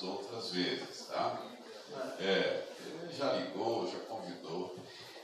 as 0.00 0.02
outras 0.02 0.50
vezes, 0.50 1.06
tá? 1.06 1.38
É, 2.18 2.64
ele 2.86 3.12
já 3.12 3.32
ligou, 3.32 3.90
já 3.90 3.98
convidou, 4.00 4.74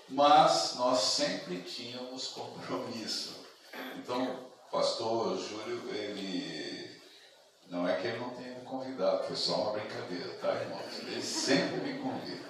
mas 0.08 0.74
nós 0.76 0.98
sempre 1.00 1.62
tínhamos 1.62 2.28
compromisso. 2.28 3.46
Então, 3.96 4.46
pastor 4.70 5.38
Júlio, 5.38 5.82
ele 5.94 7.00
não 7.68 7.88
é 7.88 7.96
que 7.96 8.06
ele 8.06 8.18
não 8.18 8.30
tenha 8.30 8.54
me 8.54 8.64
convidado, 8.64 9.24
foi 9.24 9.36
só 9.36 9.54
uma 9.62 9.72
brincadeira, 9.72 10.34
tá, 10.40 10.54
irmãos? 10.54 10.98
Ele 10.98 11.22
sempre 11.22 11.80
me 11.80 11.98
convida. 11.98 12.46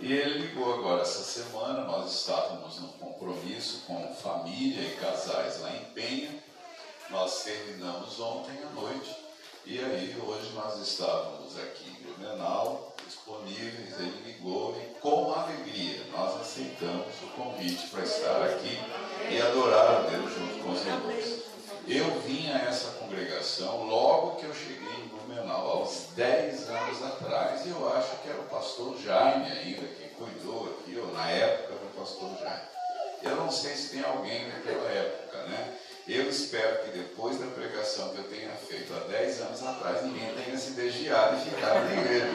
E 0.00 0.12
ele 0.12 0.46
ligou 0.46 0.74
agora 0.74 1.02
essa 1.02 1.22
semana, 1.22 1.84
nós 1.84 2.12
estávamos 2.12 2.80
num 2.80 2.88
compromisso 2.88 3.84
com 3.86 4.12
família 4.14 4.82
e 4.82 4.96
casais 4.96 5.60
lá 5.60 5.70
em 5.74 5.84
Penha. 5.92 6.42
Nós 7.10 7.44
terminamos 7.44 8.18
ontem 8.18 8.58
à 8.64 8.70
noite. 8.70 9.23
E 9.66 9.78
aí 9.78 10.14
hoje 10.22 10.52
nós 10.54 10.78
estávamos 10.78 11.58
aqui 11.58 11.88
em 11.88 12.02
Blumenau, 12.02 12.94
disponíveis, 13.06 13.98
ele 13.98 14.22
ligou 14.26 14.78
e 14.78 15.00
com 15.00 15.32
alegria 15.32 16.02
nós 16.12 16.38
aceitamos 16.38 17.06
o 17.22 17.28
convite 17.28 17.88
para 17.88 18.02
estar 18.02 18.42
aqui 18.42 18.78
e 19.30 19.40
adorar 19.40 19.86
a 19.86 20.00
Deus 20.00 20.34
junto 20.34 20.62
com 20.62 20.70
os 20.70 20.80
irmãos. 20.82 21.44
Eu 21.88 22.20
vim 22.20 22.50
a 22.50 22.58
essa 22.58 22.90
congregação 22.98 23.84
logo 23.84 24.36
que 24.36 24.44
eu 24.44 24.54
cheguei 24.54 24.86
em 25.02 25.08
Blumenau, 25.08 25.78
aos 25.78 26.08
10 26.14 26.68
anos 26.68 27.02
atrás, 27.02 27.64
e 27.64 27.70
eu 27.70 27.90
acho 27.94 28.18
que 28.18 28.28
era 28.28 28.40
o 28.40 28.48
pastor 28.48 28.98
Jaime 28.98 29.50
ainda 29.50 29.86
que 29.86 30.08
cuidou 30.10 30.76
aqui, 30.78 30.98
ou 30.98 31.10
na 31.14 31.30
época 31.30 31.72
era 31.72 31.90
pastor 31.98 32.36
Jaime. 32.38 32.68
Eu 33.22 33.36
não 33.36 33.50
sei 33.50 33.74
se 33.74 33.92
tem 33.92 34.04
alguém 34.04 34.46
naquela 34.46 34.90
época, 34.90 35.38
né? 35.44 35.78
Eu 36.06 36.28
espero 36.28 36.84
que 36.84 36.98
depois 36.98 37.38
da 37.38 37.46
pregação 37.46 38.10
que 38.10 38.18
eu 38.18 38.24
tenha 38.24 38.50
feito 38.50 38.92
há 38.92 39.08
10 39.08 39.40
anos 39.40 39.62
atrás, 39.62 40.02
ninguém 40.04 40.34
tenha 40.34 40.58
se 40.58 40.72
desviado 40.72 41.36
e 41.36 41.50
ficado 41.50 41.82
na 41.82 41.92
igreja. 41.94 42.26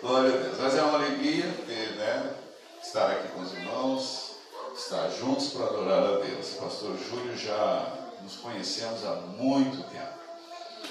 Glória 0.00 0.34
a 0.34 0.36
Deus. 0.36 0.58
Mas 0.58 0.74
é 0.76 0.82
uma 0.82 0.98
alegria 0.98 1.44
ter, 1.64 1.92
né, 1.92 2.34
estar 2.82 3.08
aqui 3.08 3.28
com 3.28 3.40
os 3.40 3.52
irmãos, 3.52 4.32
estar 4.74 5.08
juntos 5.10 5.50
para 5.50 5.66
adorar 5.66 6.02
a 6.02 6.18
Deus. 6.18 6.54
Pastor 6.54 6.96
Júlio 6.98 7.36
já 7.36 8.10
nos 8.22 8.36
conhecemos 8.36 9.06
há 9.06 9.14
muito 9.14 9.88
tempo. 9.90 10.18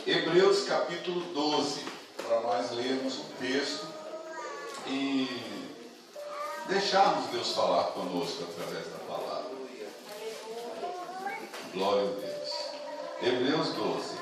Hebreus 0.08 0.64
capítulo 0.64 1.22
12, 1.34 1.84
para 2.16 2.40
nós 2.40 2.72
lermos 2.72 3.16
o 3.16 3.24
texto 3.38 3.86
e 4.88 5.28
deixarmos 6.70 7.30
Deus 7.32 7.52
falar 7.52 7.86
conosco 7.92 8.44
através 8.44 8.86
da 8.88 9.00
palavra. 9.00 9.29
Glória 11.74 12.02
a 12.02 12.06
Deus. 12.06 12.50
Hebreus 13.22 13.74
12. 13.74 14.18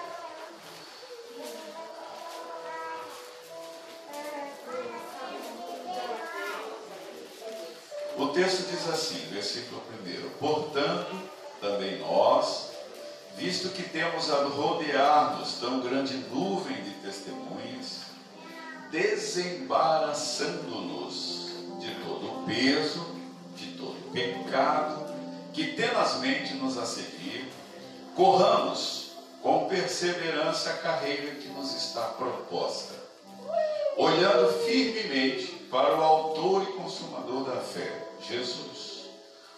O 8.17 8.28
texto 8.30 8.67
diz 8.70 8.89
assim, 8.89 9.20
versículo 9.31 9.81
1: 10.06 10.30
Portanto, 10.39 11.16
também 11.62 12.00
nós, 12.00 12.72
visto 13.38 13.70
que 13.70 13.84
temos 13.84 14.30
a 14.30 14.44
rodear-nos 14.44 15.54
tão 15.54 15.80
grande 15.80 16.17
nuvem 16.30 16.84
de 16.84 16.95
testemunhas, 16.95 18.02
desembaraçando-nos 18.92 21.54
de 21.80 21.95
todo 22.04 22.28
o 22.28 22.44
peso, 22.45 23.08
de 23.56 23.67
todo 23.78 23.95
o 23.95 24.11
pecado 24.11 25.07
que 25.58 25.72
tenazmente 25.72 26.54
nos 26.54 26.78
assedia, 26.78 27.44
corramos 28.16 29.14
com 29.42 29.68
perseverança 29.68 30.70
a 30.70 30.78
carreira 30.78 31.32
que 31.32 31.48
nos 31.48 31.74
está 31.74 32.02
proposta, 32.10 32.94
olhando 33.98 34.54
firmemente 34.66 35.48
para 35.72 35.98
o 35.98 36.04
Autor 36.04 36.62
e 36.62 36.74
Consumador 36.74 37.46
da 37.46 37.60
fé, 37.60 38.08
Jesus, 38.22 39.06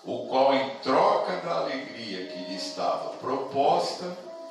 o 0.06 0.26
qual, 0.30 0.54
em 0.54 0.70
troca 0.76 1.36
da 1.46 1.58
alegria 1.58 2.28
que 2.28 2.46
lhe 2.46 2.56
estava 2.56 3.18
proposta, 3.18 4.06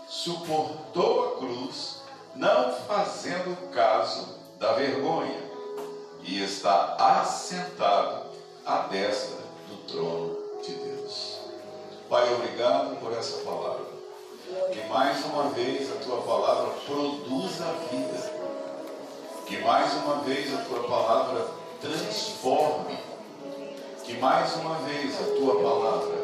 suportou 0.07 1.29
a 1.29 1.39
cruz, 1.39 2.03
não 2.35 2.75
fazendo 2.87 3.71
caso 3.71 4.39
da 4.59 4.75
vergonha, 4.75 5.49
e 6.25 6.43
está 6.43 6.95
assentado 7.23 8.27
à 8.67 8.81
destra 8.89 9.39
do 9.67 9.77
trono 9.91 10.37
de 10.63 10.75
Deus. 10.75 10.98
Pai, 12.09 12.33
obrigado 12.33 12.97
por 13.01 13.13
essa 13.13 13.39
palavra. 13.43 13.85
Que 14.73 14.89
mais 14.89 15.23
uma 15.27 15.51
vez 15.51 15.93
a 15.93 15.97
tua 15.97 16.23
palavra 16.23 16.73
produza 16.87 17.67
vida. 17.91 18.33
Que 19.47 19.59
mais 19.59 19.93
uma 19.93 20.23
vez 20.23 20.55
a 20.55 20.63
tua 20.63 20.85
palavra 20.85 21.47
transforme. 21.83 22.99
Que 24.05 24.15
mais 24.15 24.55
uma 24.57 24.77
vez 24.77 25.21
a 25.21 25.37
tua 25.37 25.63
palavra 25.63 26.17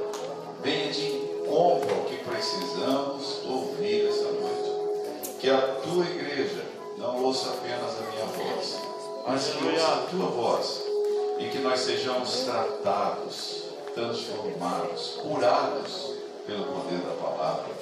venha 0.62 0.91
de 0.91 1.06
encontro 1.06 1.95
ao 1.95 2.05
que 2.06 2.16
precisamos 2.16 3.45
ouvir 3.45 4.09
esta 4.09 4.33
noite. 4.33 5.39
Que 5.39 5.51
a 5.51 5.61
tua 5.83 6.06
igreja 6.06 6.65
não 6.97 7.22
ouça 7.22 7.51
apenas 7.51 7.99
a 7.99 8.11
minha 8.11 8.25
voz, 8.25 8.78
mas 9.27 9.49
que 9.49 9.65
ouça 9.66 9.87
a 9.87 10.06
tua 10.11 10.27
voz 10.31 10.83
e 11.39 11.49
que 11.51 11.59
nós 11.59 11.81
sejamos 11.81 12.45
tratados, 12.45 13.64
transformados, 13.94 15.19
curados 15.22 16.15
pelo 16.47 16.65
poder 16.65 16.99
da 16.99 17.15
palavra. 17.15 17.72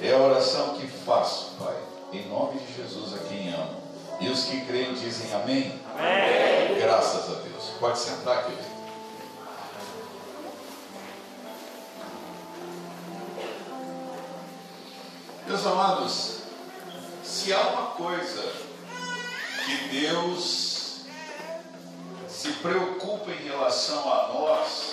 É 0.00 0.14
a 0.14 0.18
oração 0.18 0.74
que 0.74 0.86
faço, 0.86 1.56
Pai, 1.58 1.76
em 2.12 2.28
nome 2.28 2.60
de 2.60 2.74
Jesus 2.74 3.14
a 3.14 3.28
quem 3.28 3.52
amo. 3.52 3.88
E 4.20 4.28
os 4.28 4.44
que 4.44 4.60
creem 4.62 4.94
dizem 4.94 5.32
amém. 5.34 5.80
Amém. 5.96 6.78
Graças 6.80 7.30
a 7.30 7.40
Deus. 7.40 7.70
Pode 7.78 7.98
sentar, 7.98 8.44
querido. 8.44 8.78
Meus 15.46 15.66
amados, 15.66 16.38
se 17.24 17.52
há 17.52 17.60
uma 17.68 17.86
coisa 17.92 18.52
que 19.64 19.88
Deus 19.88 21.00
se 22.28 22.52
preocupa 22.54 23.30
em 23.30 23.48
relação 23.48 24.12
a 24.12 24.28
nós, 24.28 24.87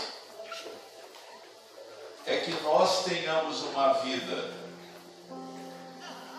é 2.26 2.38
que 2.38 2.52
nós 2.64 3.04
tenhamos 3.04 3.62
uma 3.64 3.94
vida 3.94 4.54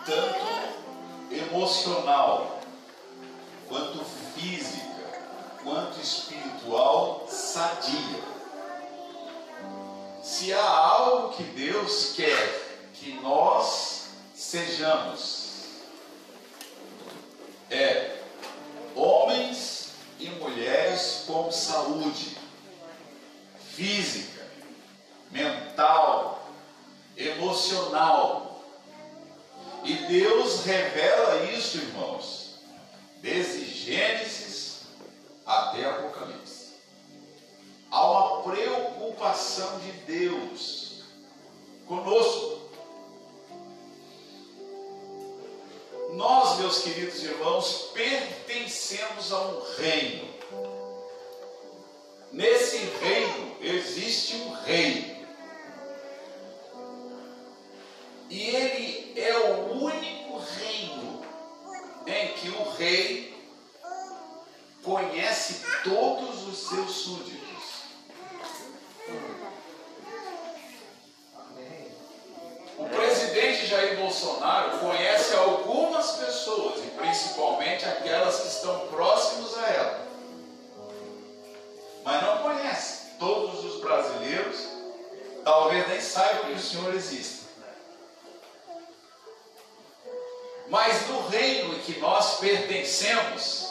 tanto 0.05 1.33
emocional, 1.33 2.59
quanto 3.67 4.03
física, 4.35 4.85
quanto 5.63 5.99
espiritual 5.99 7.27
sadia. 7.29 8.23
Se 10.23 10.53
há 10.53 10.69
algo 10.69 11.33
que 11.33 11.43
Deus 11.43 12.13
quer 12.15 12.89
que 12.93 13.13
nós 13.21 14.09
sejamos, 14.33 15.47
é 17.69 18.17
homens 18.95 19.91
e 20.19 20.29
mulheres 20.31 21.23
com 21.27 21.51
saúde 21.51 22.37
física, 23.73 24.36
mental, 25.37 26.49
emocional. 27.15 28.63
E 29.83 29.93
Deus 29.93 30.65
revela 30.65 31.45
isso, 31.51 31.77
irmãos, 31.77 32.55
desde 33.21 33.65
Gênesis 33.65 34.81
até 35.45 35.85
Apocalipse. 35.85 36.73
Há 37.89 38.11
uma 38.11 38.41
preocupação 38.43 39.79
de 39.79 39.91
Deus 39.91 41.03
conosco. 41.85 42.57
Nós, 46.13 46.59
meus 46.59 46.81
queridos 46.81 47.23
irmãos, 47.23 47.91
pertencemos 47.93 49.31
a 49.31 49.39
um 49.39 49.61
reino. 49.77 50.27
Nesse 52.31 52.77
reino 52.77 53.55
existe 53.61 54.35
um 54.35 54.53
rei. 54.63 55.16
Conhece 64.97 65.61
todos 65.83 66.47
os 66.47 66.69
seus 66.69 66.91
súditos. 66.91 67.47
O 72.79 72.85
presidente 72.85 73.67
Jair 73.67 73.99
Bolsonaro 73.99 74.79
conhece 74.79 75.35
algumas 75.35 76.13
pessoas, 76.13 76.83
e 76.83 76.89
principalmente 76.97 77.85
aquelas 77.85 78.39
que 78.39 78.47
estão 78.47 78.87
próximos 78.87 79.55
a 79.57 79.67
ela. 79.67 80.07
Mas 82.03 82.23
não 82.23 82.37
conhece 82.39 83.17
todos 83.19 83.65
os 83.65 83.81
brasileiros, 83.81 84.67
talvez 85.43 85.87
nem 85.87 86.01
saibam 86.01 86.45
que 86.45 86.53
o 86.53 86.59
Senhor 86.59 86.93
existe. 86.95 87.45
Mas 90.69 91.07
no 91.07 91.27
reino 91.27 91.75
em 91.75 91.79
que 91.81 91.99
nós 91.99 92.39
pertencemos, 92.39 93.66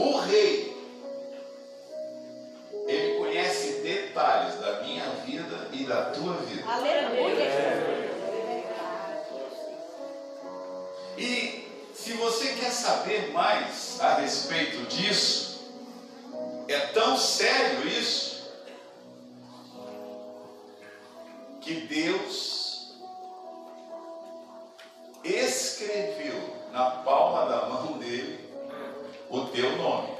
o 0.00 0.18
rei, 0.18 0.76
ele 2.86 3.18
conhece 3.18 3.80
detalhes 3.82 4.54
da 4.60 4.80
minha 4.82 5.08
vida 5.26 5.68
e 5.72 5.84
da 5.84 6.10
tua 6.10 6.34
vida. 6.38 6.64
Aleluia. 6.68 8.10
E 11.18 11.68
se 11.94 12.12
você 12.14 12.54
quer 12.54 12.70
saber 12.70 13.30
mais 13.30 14.00
a 14.00 14.14
respeito 14.14 14.86
disso, 14.86 15.70
é 16.66 16.78
tão 16.78 17.16
sério 17.18 17.86
isso, 17.86 18.30
que 21.60 21.74
Deus 21.82 22.94
escreveu 25.22 26.56
na 26.72 26.90
palma 26.90 27.44
da 27.44 27.66
mão 27.66 27.98
dele 27.98 28.39
teu 29.60 29.76
nome. 29.76 30.19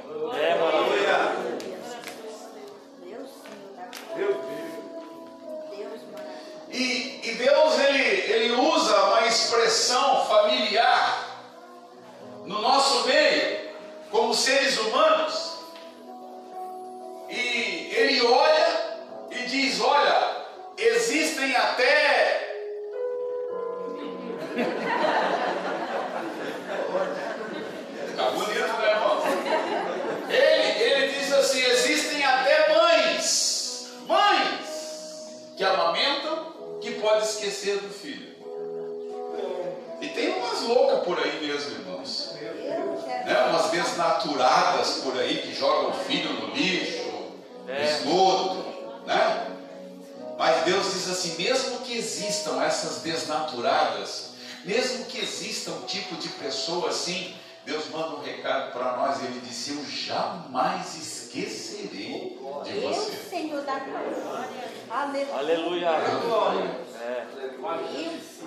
Manda 57.91 58.15
um 58.15 58.21
recado 58.21 58.71
para 58.71 58.97
nós. 58.97 59.23
Ele 59.23 59.39
disse: 59.41 59.71
Eu 59.71 59.85
jamais 59.85 60.95
esquecerei 60.95 62.39
de 62.63 62.79
você. 62.79 63.11
Senhor 63.29 63.61
da 63.63 63.79
glória. 63.79 64.71
Aleluia. 64.89 65.89
Aleluia. 65.89 66.81
É. 67.01 67.27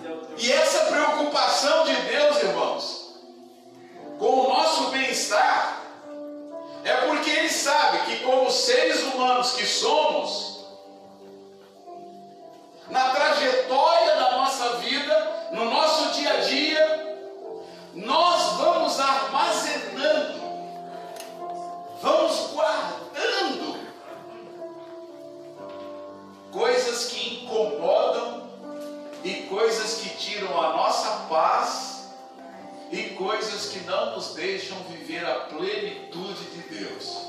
Deus. 0.03 0.45
E 0.45 0.53
essa 0.53 0.85
preocupação 0.87 1.85
de 1.85 1.95
Deus, 1.95 2.43
irmãos, 2.43 3.15
com 4.19 4.41
o 4.41 4.49
nosso 4.49 4.91
bem-estar, 4.91 5.83
é 6.85 6.95
porque 7.07 7.31
Ele 7.31 7.49
sabe 7.49 7.99
que, 8.07 8.25
como 8.25 8.51
seres 8.51 9.03
humanos 9.03 9.53
que 9.53 9.65
somos, 9.65 10.67
na 12.91 13.11
trajetória 13.11 14.17
da 14.17 14.33
nossa 14.33 14.77
vida, 14.77 15.49
no 15.53 15.65
nosso 15.65 16.13
dia 16.13 16.33
a 16.35 16.41
dia, 16.41 17.17
nós 17.95 18.34
vamos 22.05 22.51
guardando 22.53 23.79
coisas 26.53 27.07
que 27.07 27.45
incomodam 27.45 28.51
e 29.25 29.33
coisas 29.45 30.03
que 30.03 30.11
tiram 30.11 30.61
a 30.61 30.77
nossa 30.77 31.27
paz 31.31 32.11
e 32.93 33.15
coisas 33.15 33.71
que 33.71 33.81
não 33.81 34.15
nos 34.15 34.35
deixam 34.35 34.77
viver 34.85 35.25
a 35.25 35.47
plenitude 35.47 36.45
de 36.45 36.79
Deus. 36.79 37.25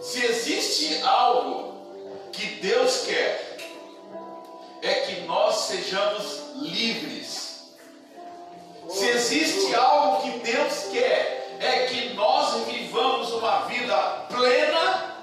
Se 0.00 0.24
existe 0.24 1.02
algo 1.02 2.30
que 2.32 2.46
Deus 2.60 3.04
quer, 3.04 3.56
é 4.80 4.94
que 5.06 5.20
nós 5.22 5.56
sejamos 5.56 6.54
livres. 6.54 7.41
Se 8.92 9.08
existe 9.08 9.74
algo 9.74 10.22
que 10.22 10.38
Deus 10.40 10.88
quer, 10.92 11.56
é 11.58 11.86
que 11.86 12.12
nós 12.14 12.66
vivamos 12.66 13.32
uma 13.32 13.60
vida 13.60 13.96
plena, 14.28 15.16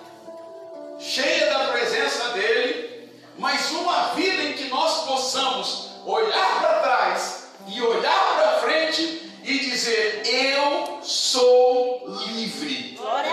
cheia 0.99 1.45
da 1.45 1.67
presença 1.67 2.29
dEle, 2.29 3.11
mas 3.37 3.71
uma 3.71 4.13
vida 4.15 4.43
em 4.43 4.53
que 4.53 4.69
nós 4.69 5.05
possamos 5.05 5.91
olhar 6.05 6.59
para 6.59 6.79
trás 6.79 7.49
e 7.67 7.81
olhar 7.81 8.35
para 8.37 8.59
frente 8.59 9.31
e 9.43 9.59
dizer: 9.59 10.23
Eu 10.25 10.99
sou 11.03 12.03
livre. 12.27 12.97
Glória. 12.97 13.31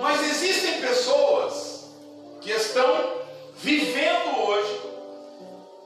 Mas 0.00 0.22
existem 0.30 0.80
pessoas 0.80 1.90
que 2.40 2.52
estão 2.52 3.16
vivendo 3.56 4.46
hoje, 4.46 4.80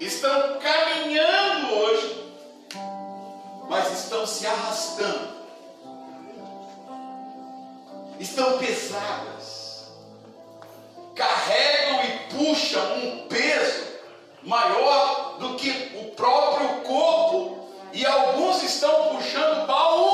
estão 0.00 0.58
caminhando 0.58 1.74
hoje, 1.74 2.34
mas 3.68 3.92
estão 4.02 4.26
se 4.26 4.46
arrastando, 4.46 5.28
estão 8.18 8.58
pesadas, 8.58 9.90
carregam 11.14 12.04
e 12.04 12.34
puxam 12.34 12.94
um 12.96 13.28
peso 13.28 13.90
maior 14.42 15.36
do 15.38 15.56
que 15.56 15.70
o 16.00 16.14
próprio 16.16 16.80
corpo, 16.80 17.68
e 17.92 18.06
alguns 18.06 18.62
estão 18.62 19.16
puxando 19.16 19.66
baús, 19.66 20.09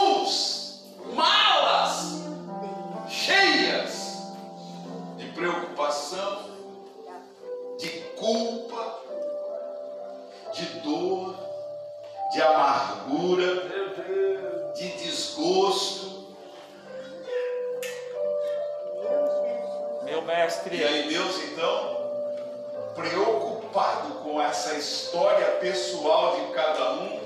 de 12.37 12.43
amargura, 12.43 13.65
de 14.75 14.89
desgosto. 14.91 16.35
Meu 20.05 20.19
E 20.19 20.25
mestre. 20.27 20.85
aí 20.85 21.09
Deus 21.09 21.43
então, 21.45 22.93
preocupado 22.95 24.17
com 24.17 24.39
essa 24.39 24.75
história 24.75 25.47
pessoal 25.53 26.39
de 26.39 26.53
cada 26.53 26.93
um, 26.97 27.21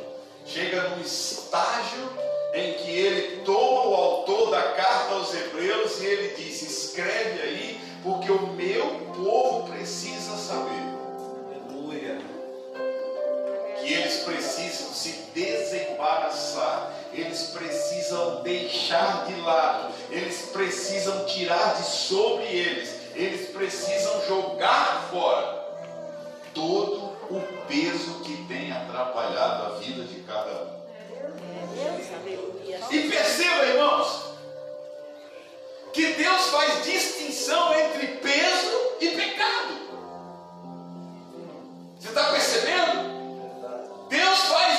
chega 0.47 0.91
num 0.91 1.01
estágio 1.01 2.09
em 2.55 2.75
que 2.75 2.91
ele 2.93 3.43
toma 3.45 3.89
o 3.89 3.95
autor 3.95 4.51
da 4.53 4.63
carta 4.75 5.15
aos 5.15 5.35
Hebreus 5.35 6.01
e 6.01 6.07
ele 6.07 6.37
diz: 6.37 6.63
escreve 6.63 7.43
aí, 7.43 7.81
porque 8.05 8.31
o 8.31 8.47
meu 8.47 8.87
povo 9.17 9.69
precisa 9.69 10.37
saber 10.37 10.71
Aleluia. 11.69 12.40
Eles 13.93 14.23
precisam 14.25 14.93
se 14.93 15.11
desembaraçar, 15.35 16.93
eles 17.13 17.43
precisam 17.49 18.43
deixar 18.43 19.27
de 19.27 19.41
lado, 19.41 19.93
eles 20.11 20.51
precisam 20.53 21.25
tirar 21.27 21.75
de 21.75 21.85
sobre 21.85 22.45
eles, 22.45 22.95
eles 23.15 23.51
precisam 23.51 24.27
jogar 24.27 25.09
fora 25.11 25.61
todo 26.55 27.17
o 27.31 27.41
peso 27.69 28.21
que 28.21 28.45
tem 28.47 28.73
atrapalhado 28.73 29.75
a 29.75 29.79
vida 29.79 30.05
de 30.05 30.21
cada 30.23 30.65
um. 30.65 30.81
E 32.91 33.09
perceba, 33.09 33.67
irmãos, 33.67 34.31
que 35.93 36.13
Deus 36.15 36.47
faz 36.47 36.85
distinção 36.85 37.75
entre 37.75 38.07
peso 38.19 38.79
e 39.01 39.09
pecado. 39.11 39.81
Você 41.99 42.09
está 42.09 42.33
percebendo? 42.33 43.10
Deus 44.11 44.41
faz 44.49 44.70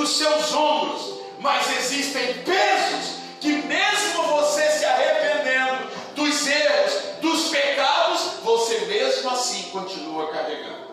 dos 0.00 0.16
seus 0.16 0.52
ombros, 0.54 1.20
mas 1.38 1.70
existem 1.78 2.34
pesos 2.42 3.20
que, 3.40 3.48
mesmo 3.48 4.22
você 4.22 4.62
se 4.70 4.84
arrependendo 4.84 5.90
dos 6.14 6.46
erros, 6.46 6.92
dos 7.20 7.48
pecados, 7.48 8.20
você 8.42 8.78
mesmo 8.86 9.30
assim 9.30 9.62
continua 9.70 10.30
carregando. 10.32 10.90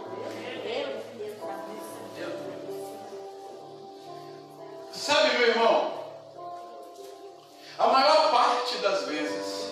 Sabe, 4.91 5.37
meu 5.37 5.47
irmão, 5.47 6.03
a 7.79 7.87
maior 7.87 8.31
parte 8.31 8.77
das 8.79 9.05
vezes 9.05 9.71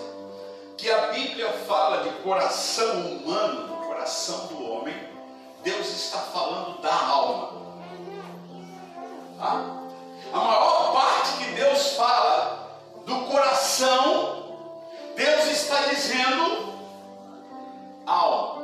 que 0.78 0.90
a 0.90 1.08
Bíblia 1.08 1.52
fala 1.66 2.04
de 2.04 2.10
coração 2.22 3.00
humano, 3.00 3.76
coração 3.86 4.46
do 4.46 4.62
homem, 4.62 5.15
Deus 5.66 5.88
está 5.88 6.20
falando 6.20 6.80
da 6.80 6.94
alma. 6.94 7.50
Tá? 9.36 9.64
A 10.32 10.36
maior 10.36 10.92
parte 10.92 11.38
que 11.38 11.50
Deus 11.56 11.94
fala 11.94 12.78
do 13.04 13.26
coração, 13.26 14.60
Deus 15.16 15.44
está 15.46 15.86
dizendo 15.86 16.72
alma. 18.06 18.62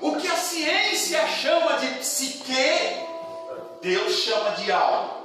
O 0.00 0.16
que 0.16 0.26
a 0.26 0.36
ciência 0.36 1.24
chama 1.28 1.78
de 1.78 2.00
psique, 2.00 3.06
Deus 3.80 4.12
chama 4.12 4.50
de 4.56 4.72
alma. 4.72 5.18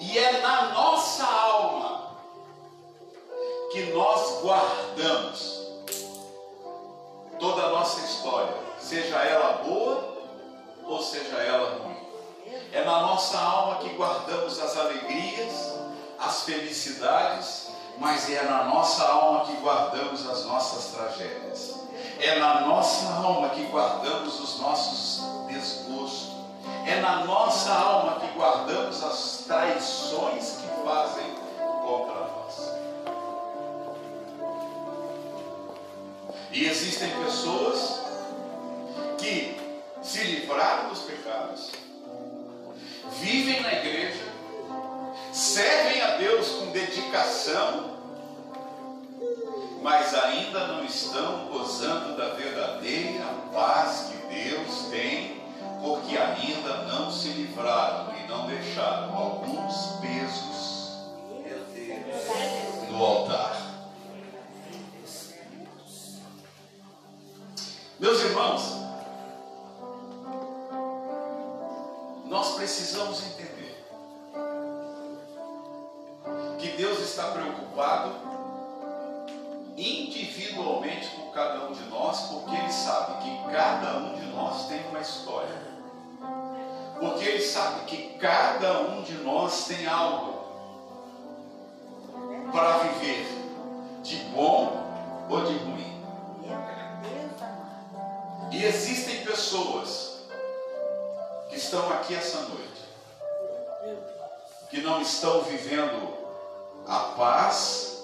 E 0.00 0.18
é 0.18 0.40
na 0.40 0.70
nossa 0.70 1.24
alma 1.24 2.16
que 3.70 3.82
nós 3.92 4.42
guardamos 4.42 5.61
toda 7.42 7.60
a 7.64 7.70
nossa 7.70 8.00
história, 8.06 8.54
seja 8.78 9.16
ela 9.16 9.64
boa 9.64 10.14
ou 10.84 11.02
seja 11.02 11.36
ela 11.38 11.82
ruim. 11.82 11.96
É 12.72 12.84
na 12.84 13.00
nossa 13.02 13.36
alma 13.36 13.78
que 13.78 13.88
guardamos 13.96 14.60
as 14.60 14.76
alegrias, 14.76 15.72
as 16.20 16.42
felicidades, 16.42 17.66
mas 17.98 18.30
é 18.30 18.44
na 18.44 18.64
nossa 18.64 19.04
alma 19.08 19.44
que 19.46 19.54
guardamos 19.54 20.24
as 20.30 20.44
nossas 20.44 20.94
tragédias. 20.94 21.80
É 22.20 22.38
na 22.38 22.60
nossa 22.60 23.12
alma 23.12 23.48
que 23.48 23.64
guardamos 23.64 24.38
os 24.38 24.60
nossos 24.60 25.24
desgostos. 25.48 26.30
É 26.86 27.00
na 27.00 27.24
nossa 27.24 27.72
alma 27.72 28.20
que 28.20 28.28
guardamos 28.38 28.91
E 36.52 36.66
existem 36.66 37.08
pessoas 37.24 38.02
que 39.18 39.56
se 40.02 40.22
livraram 40.24 40.90
dos 40.90 40.98
pecados, 41.00 41.70
vivem 43.20 43.62
na 43.62 43.72
igreja, 43.72 44.22
servem 45.32 46.02
a 46.02 46.18
Deus 46.18 46.48
com 46.48 46.66
dedicação, 46.66 47.96
mas 49.80 50.14
ainda 50.14 50.66
não 50.66 50.84
estão 50.84 51.46
gozando 51.46 52.18
da 52.18 52.34
verdadeira 52.34 53.24
paz 53.50 54.10
que 54.10 54.34
Deus 54.34 54.88
tem, 54.90 55.40
porque 55.80 56.18
ainda 56.18 56.82
não 56.84 57.10
se 57.10 57.28
livraram 57.28 58.12
e 58.14 58.28
não 58.28 58.46
deixaram 58.46 59.16
alguns 59.16 59.98
pesos 60.02 60.92
no 62.90 63.02
altar. 63.02 63.61
Meus 68.02 68.20
irmãos, 68.20 68.78
nós 72.24 72.56
precisamos 72.56 73.24
entender 73.24 73.86
que 76.58 76.66
Deus 76.70 76.98
está 76.98 77.28
preocupado 77.28 78.10
individualmente 79.76 81.10
com 81.10 81.30
cada 81.30 81.68
um 81.68 81.72
de 81.72 81.84
nós, 81.84 82.22
porque 82.22 82.56
Ele 82.56 82.72
sabe 82.72 83.22
que 83.22 83.52
cada 83.52 83.98
um 83.98 84.18
de 84.18 84.26
nós 84.32 84.66
tem 84.66 84.84
uma 84.88 84.98
história. 84.98 85.62
Porque 86.98 87.24
Ele 87.24 87.40
sabe 87.40 87.84
que 87.84 88.18
cada 88.18 88.80
um 88.80 89.02
de 89.02 89.14
nós 89.18 89.66
tem 89.66 89.86
algo 89.86 90.42
para 92.50 92.78
viver, 92.78 93.28
de 94.02 94.16
bom 94.34 94.72
ou 95.30 95.44
de 95.44 95.56
ruim. 95.58 95.91
E 98.52 98.64
existem 98.66 99.24
pessoas 99.24 100.18
que 101.48 101.56
estão 101.56 101.90
aqui 101.90 102.14
essa 102.14 102.38
noite, 102.42 103.98
que 104.68 104.82
não 104.82 105.00
estão 105.00 105.40
vivendo 105.42 106.12
a 106.86 106.98
paz 107.16 108.02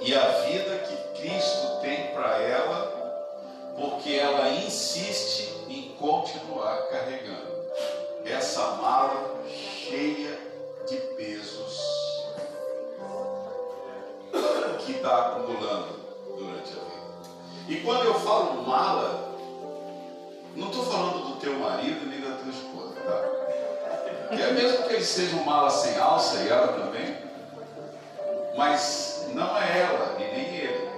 e 0.00 0.14
a 0.14 0.28
vida 0.42 0.78
que 0.80 1.22
Cristo 1.22 1.80
tem 1.80 2.08
para 2.08 2.38
ela, 2.42 3.74
porque 3.74 4.12
ela 4.12 4.50
insiste 4.50 5.48
em 5.66 5.96
continuar 5.98 6.88
carregando 6.88 7.70
essa 8.26 8.62
mala 8.72 9.34
cheia 9.48 10.38
de 10.86 10.96
pesos 11.16 11.80
que 14.84 14.92
está 14.92 15.28
acumulando 15.28 16.00
durante 16.36 16.70
a 16.72 16.82
vida. 16.82 17.00
E 17.66 17.80
quando 17.80 18.04
eu 18.04 18.14
falo 18.20 18.62
mala, 18.62 19.29
não 20.56 20.68
estou 20.68 20.84
falando 20.84 21.28
do 21.28 21.40
teu 21.40 21.58
marido 21.58 22.06
nem 22.06 22.20
da 22.20 22.36
tua 22.36 22.50
esposa, 22.50 22.94
tá? 23.00 24.36
Que 24.36 24.42
é 24.42 24.52
mesmo 24.52 24.86
que 24.86 24.94
ele 24.94 25.04
seja 25.04 25.36
um 25.36 25.44
mala 25.44 25.70
sem 25.70 25.96
alça 25.98 26.40
e 26.40 26.48
ela 26.48 26.68
também, 26.68 27.16
mas 28.56 29.26
não 29.34 29.56
é 29.56 29.80
ela 29.80 30.16
e 30.18 30.24
nem 30.24 30.56
ele 30.56 30.90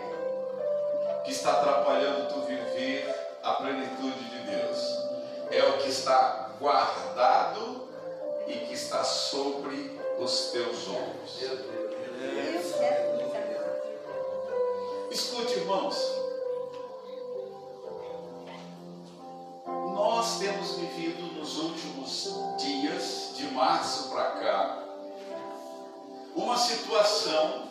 que 1.24 1.30
está 1.30 1.52
atrapalhando 1.52 2.32
tu 2.32 2.40
viver 2.46 3.14
a 3.42 3.52
plenitude 3.54 4.24
de 4.24 4.38
Deus. 4.50 4.78
É 5.50 5.62
o 5.64 5.78
que 5.78 5.88
está 5.88 6.50
guardado 6.58 7.88
e 8.46 8.52
que 8.52 8.74
está 8.74 9.04
sobre 9.04 9.98
os 10.18 10.50
teus 10.50 10.88
ombros. 10.88 11.38
Deus 11.38 12.74
amado. 12.74 13.12
Escute, 15.10 15.58
irmãos. 15.58 16.21
Nós 20.22 20.38
temos 20.38 20.76
vivido 20.76 21.20
nos 21.36 21.58
últimos 21.58 22.32
dias, 22.56 23.32
de 23.36 23.42
março 23.48 24.08
para 24.08 24.24
cá, 24.30 24.84
uma 26.36 26.56
situação 26.56 27.64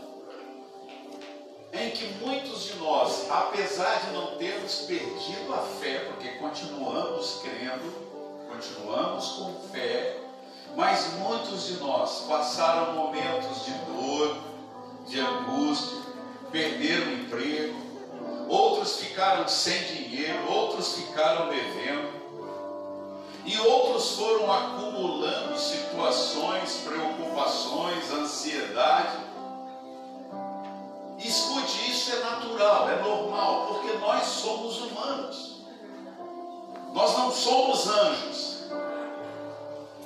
em 1.71 1.91
que 1.91 2.07
muitos 2.15 2.65
de 2.65 2.73
nós, 2.75 3.31
apesar 3.31 4.01
de 4.01 4.11
não 4.11 4.35
termos 4.35 4.79
perdido 4.79 5.53
a 5.53 5.59
fé, 5.79 5.99
porque 5.99 6.27
continuamos 6.39 7.39
crendo, 7.41 7.89
continuamos 8.49 9.27
com 9.29 9.69
fé, 9.71 10.17
mas 10.75 11.13
muitos 11.13 11.67
de 11.67 11.75
nós 11.75 12.25
passaram 12.27 12.95
momentos 12.95 13.63
de 13.63 13.71
dor, 13.85 14.37
de 15.07 15.21
angústia, 15.21 15.99
perderam 16.51 17.11
o 17.11 17.13
emprego, 17.13 17.79
outros 18.49 18.97
ficaram 18.97 19.47
sem 19.47 19.81
dinheiro, 19.85 20.51
outros 20.51 20.95
ficaram 20.95 21.47
devendo, 21.47 22.20
e 23.51 23.59
outros 23.59 24.11
foram 24.15 24.49
acumulando 24.49 25.59
situações, 25.59 26.81
preocupações, 26.85 28.09
ansiedade. 28.11 29.17
Escute, 31.19 31.91
isso 31.91 32.15
é 32.15 32.19
natural, 32.19 32.89
é 32.89 32.95
normal, 33.01 33.67
porque 33.67 33.97
nós 33.97 34.23
somos 34.23 34.81
humanos. 34.81 35.57
Nós 36.93 37.17
não 37.17 37.31
somos 37.31 37.87
anjos. 37.87 38.61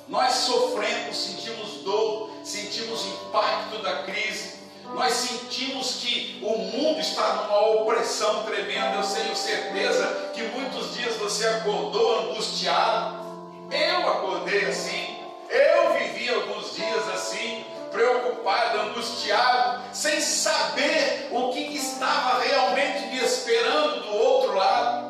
Nós 0.08 0.32
sofremos, 0.32 1.16
sentimos 1.16 1.82
dor, 1.82 2.30
sentimos 2.44 3.06
impacto 3.06 3.78
da 3.82 4.02
crise, 4.02 4.56
nós 4.94 5.12
sentimos 5.12 5.96
que 5.96 6.40
o 6.42 6.58
mundo 6.58 7.00
está 7.00 7.34
numa 7.34 7.82
opressão 7.82 8.44
tremenda. 8.44 8.96
Eu 8.96 9.14
tenho 9.14 9.36
certeza 9.36 10.30
que 10.34 10.42
muitos 10.42 10.94
dias 10.94 11.16
você 11.16 11.46
acordou 11.46 12.30
angustiado. 12.30 13.25
Eu 13.70 14.08
acordei 14.08 14.66
assim. 14.66 15.16
Eu 15.48 15.94
vivi 15.94 16.28
alguns 16.28 16.74
dias 16.74 17.08
assim, 17.08 17.64
preocupado, 17.90 18.80
angustiado, 18.80 19.82
sem 19.92 20.20
saber 20.20 21.28
o 21.32 21.50
que, 21.50 21.76
estava 21.76 22.40
realmente 22.42 23.06
me 23.06 23.18
esperando 23.18 24.02
do 24.02 24.16
outro 24.16 24.54
lado. 24.54 25.06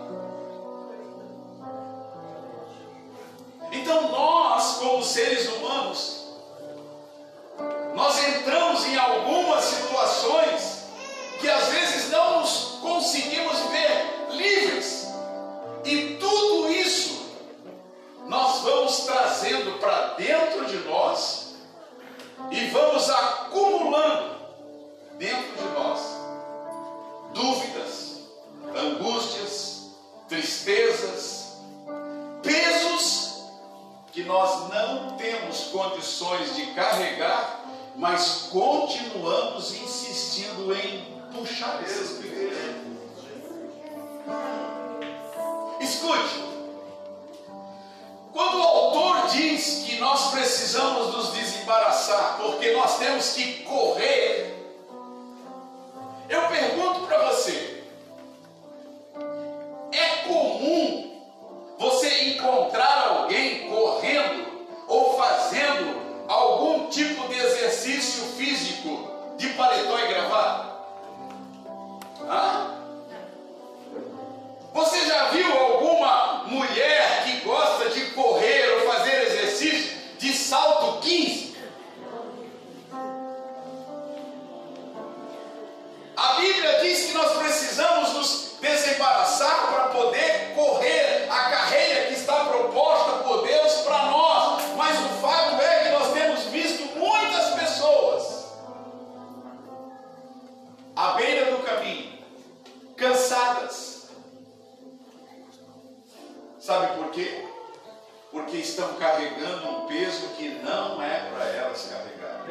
Então 3.72 4.10
nós, 4.10 4.76
como 4.76 5.02
seres 5.02 5.48
humanos, 5.48 6.26
nós 7.94 8.28
entramos 8.28 8.86
em 8.86 8.96
algumas 8.96 9.64
situações 9.64 10.84
que 11.40 11.48
às 11.48 11.68
vezes 11.68 12.10
não 12.10 12.40
nos 12.40 12.78
conseguimos 12.80 13.58
ver 13.70 14.26
livres. 14.30 15.08
E 15.84 16.16
tudo 16.18 16.70
isso 16.70 17.15
nós 18.26 18.61
vamos 18.61 19.00
trazendo 19.00 19.78
para 19.78 20.14
dentro 20.14 20.66
de 20.66 20.78
nós 20.78 21.54
e 22.50 22.66
vamos 22.68 23.09
acumulando 23.09 24.37
dentro 25.16 25.52
de 25.56 25.68
nós 25.75 26.00
dúvidas, 27.33 28.21
angústias, 28.75 29.90
tristezas, 30.28 31.56
pesos 32.42 33.45
que 34.12 34.25
nós 34.25 34.71
não 34.71 35.16
temos 35.16 35.64
condições 35.64 36.56
de 36.56 36.66
carregar, 36.73 37.64
mas 37.97 38.49
continuamos 38.50 39.75
insistindo 39.75 40.75
em 40.75 41.04
puxar 41.33 41.83
esses 41.83 42.18
pesos. 42.18 42.37
Escute, 45.80 46.55
quando 48.36 48.58
o 48.58 48.62
autor 48.62 49.28
diz 49.28 49.84
que 49.86 49.96
nós 49.96 50.30
precisamos 50.30 51.14
nos 51.14 51.32
desembaraçar, 51.32 52.36
porque 52.36 52.70
nós 52.72 52.98
temos 52.98 53.32
que 53.32 53.62
correr, 53.62 54.54
eu 56.28 56.42
pergunto 56.42 56.85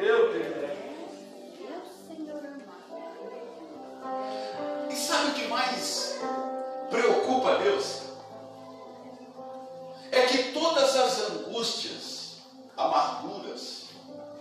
Meu 0.06 0.32
Deus. 0.32 0.70
E 4.88 4.94
sabe 4.94 5.30
o 5.30 5.34
que 5.34 5.48
mais 5.48 6.20
preocupa 6.88 7.56
Deus? 7.56 8.02
É 10.12 10.26
que 10.26 10.52
todas 10.52 10.94
as 10.96 11.18
angústias, 11.28 12.36
amarguras, 12.76 13.86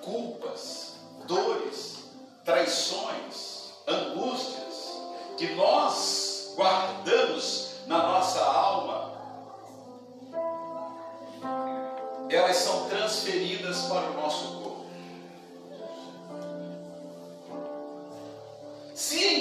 culpas, 0.04 0.98
dores, 1.26 2.12
traições, 2.44 3.72
angústias 3.88 5.02
que 5.36 5.56
nós 5.56 6.54
guardamos 6.56 7.72
na 7.88 8.04
nossa 8.04 8.40
alma, 8.40 9.16
elas 12.30 12.56
são 12.56 12.88
transferidas 12.88 13.82
para 13.86 14.12
o 14.12 14.14
nosso 14.14 14.46
corpo. 14.58 14.65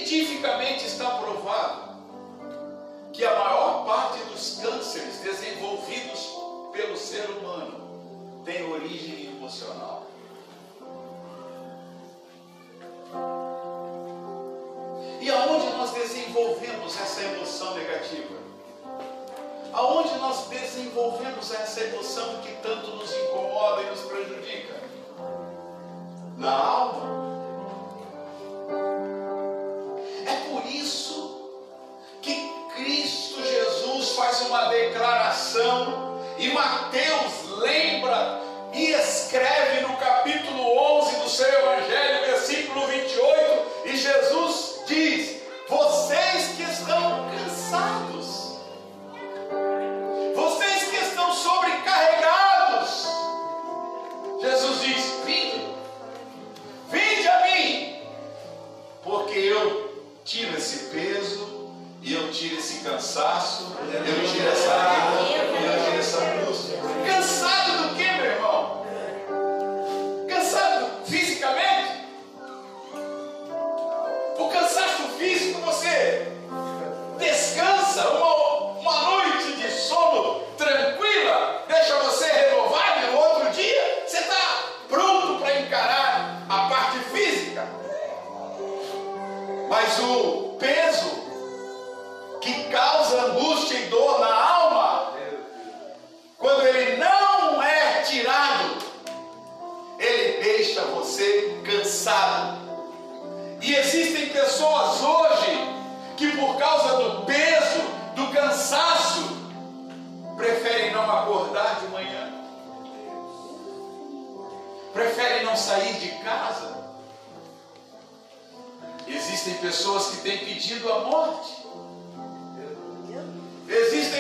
Cientificamente 0.04 0.84
está 0.84 1.12
provado 1.12 1.94
que 3.10 3.24
a 3.24 3.30
maior 3.30 3.86
parte 3.86 4.22
dos 4.24 4.58
cânceres 4.60 5.20
desenvolvidos 5.20 6.28
pelo 6.72 6.94
ser 6.94 7.24
humano 7.30 8.42
tem 8.44 8.70
origem 8.70 9.34
emocional. 9.34 10.04
E 15.22 15.30
aonde 15.30 15.70
nós 15.70 15.92
desenvolvemos 15.92 17.00
essa 17.00 17.22
emoção 17.22 17.74
negativa? 17.74 18.34
Aonde 19.72 20.14
nós 20.18 20.48
desenvolvemos 20.48 21.50
essa 21.50 21.80
emoção 21.80 22.42
que 22.42 22.52
tanto 22.56 22.90
nos 22.90 23.10
incomoda 23.10 23.80
e 23.80 23.86
nos 23.86 24.00
prejudica? 24.00 24.82
Na 26.36 26.52
alma. 26.52 27.33
Uma 34.54 34.66
declaração 34.66 36.20
e 36.38 36.48
Mateus 36.50 37.58
lembra 37.58 38.40
e 38.72 38.92
escreve 38.92 39.80
no 39.80 39.96
capítulo 39.96 41.00
11 41.00 41.16
do 41.16 41.28
seu 41.28 41.48
Evangelho, 41.48 42.23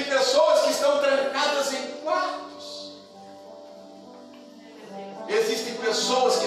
Pessoas 0.08 0.60
que 0.62 0.70
estão 0.70 0.98
trancadas 1.00 1.72
em 1.72 1.86
quartos. 2.02 2.92
Existem 5.28 5.74
pessoas 5.76 6.36
que 6.36 6.43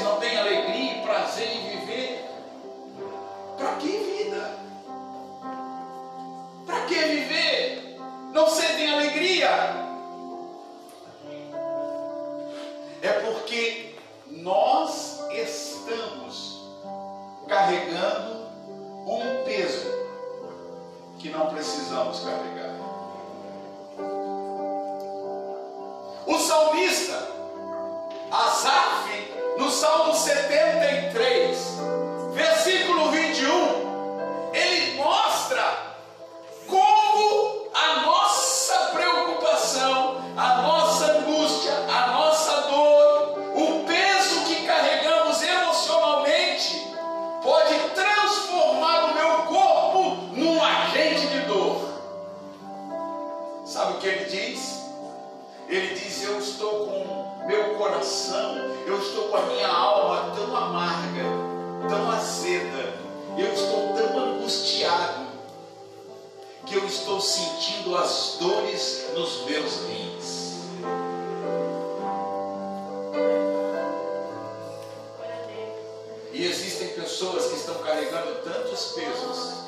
estão 77.67 77.83
carregando 77.83 78.33
tantos 78.45 78.93
pesos, 78.93 79.65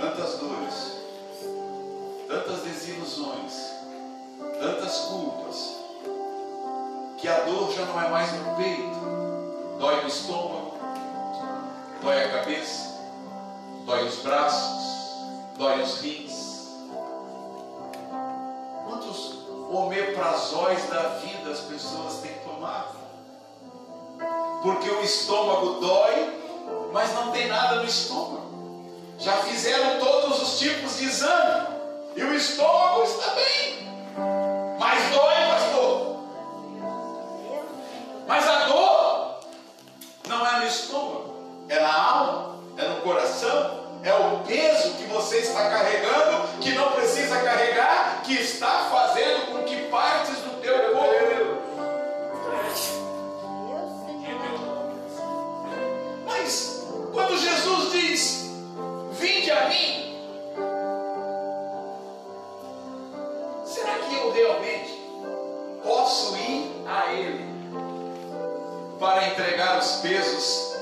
tantas 0.00 0.38
dores, 0.38 0.92
tantas 2.26 2.62
desilusões, 2.62 3.52
tantas 4.58 5.00
culpas, 5.00 5.76
que 7.18 7.28
a 7.28 7.40
dor 7.40 7.70
já 7.74 7.84
não 7.84 8.00
é 8.00 8.08
mais 8.08 8.32
no 8.32 8.56
peito, 8.56 9.78
dói 9.78 10.00
no 10.00 10.08
estômago, 10.08 10.78
dói 12.00 12.24
a 12.24 12.30
cabeça, 12.30 12.98
dói 13.84 14.08
os 14.08 14.16
braços, 14.20 14.82
dói 15.58 15.82
os 15.82 16.00
rins. 16.00 16.70
Quantos 18.86 19.46
omeprazóis 19.70 20.88
da 20.88 21.02
vida 21.18 21.50
as 21.50 21.60
pessoas 21.60 22.22
têm 22.22 22.32
tomado? 22.38 23.05
Porque 24.66 24.90
o 24.90 25.00
estômago 25.00 25.74
dói, 25.74 26.28
mas 26.92 27.14
não 27.14 27.30
tem 27.30 27.46
nada 27.46 27.76
no 27.76 27.84
estômago. 27.84 28.84
Já 29.16 29.34
fizeram 29.34 30.00
todos 30.00 30.42
os 30.42 30.58
tipos 30.58 30.98
de 30.98 31.04
exame 31.04 31.68
e 32.16 32.24
o 32.24 32.34
estômago 32.34 33.04
está 33.04 33.30
bem. 33.36 33.88
Mas 34.76 35.08
dói, 35.14 35.34
pastor. 35.52 36.16
Mas 38.26 38.48
a 38.48 38.64
dor 38.64 39.40
não 40.26 40.44
é 40.44 40.58
no 40.58 40.66
estômago, 40.66 41.34
é 41.68 41.78
na 41.78 41.94
alma, 41.94 42.56
é 42.76 42.88
no 42.88 43.02
coração, 43.02 44.00
é 44.02 44.12
o 44.14 44.38
peso 44.40 44.94
que 44.94 45.04
você 45.04 45.38
está 45.38 45.70
carregando, 45.70 46.58
que 46.60 46.72
não 46.72 46.90
precisa 46.90 47.40
carregar, 47.40 48.22
que 48.24 48.34
está 48.34 48.88
fazendo 48.90 49.52
com 49.52 49.62
que 49.62 49.75
mim, 59.64 60.14
será 63.64 63.98
que 63.98 64.14
eu 64.14 64.30
realmente 64.32 65.00
posso 65.82 66.36
ir 66.36 66.84
a 66.86 67.12
Ele 67.12 67.44
para 68.98 69.28
entregar 69.28 69.78
os 69.78 69.92
pesos 69.96 70.76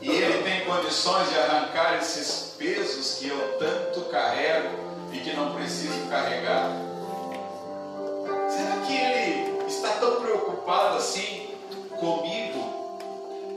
e 0.00 0.10
Ele 0.10 0.42
tem 0.42 0.64
condições 0.64 1.28
de 1.30 1.38
arrancar 1.38 1.98
esses 1.98 2.54
pesos 2.58 3.18
que 3.18 3.28
eu 3.28 3.58
tanto 3.58 4.02
carrego 4.10 4.76
e 5.12 5.18
que 5.18 5.32
não 5.32 5.54
preciso 5.54 6.08
carregar? 6.08 6.70
Será 8.48 8.76
que 8.86 8.96
Ele 8.96 9.66
está 9.66 9.88
tão 9.94 10.20
preocupado 10.20 10.96
assim 10.96 11.50
comigo? 11.98 12.76